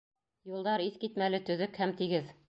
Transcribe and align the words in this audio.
Юлдар 0.53 0.83
иҫ 0.85 0.97
китмәле 1.03 1.41
төҙөк 1.49 1.77
һәм 1.83 1.93
тигеҙ. 2.01 2.33